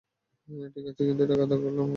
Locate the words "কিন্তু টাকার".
1.07-1.47